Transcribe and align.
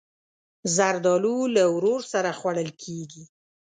زردالو 0.75 1.37
له 1.55 1.63
ورور 1.75 2.01
سره 2.13 2.29
خوړل 2.39 2.69
کېږي. 2.83 3.23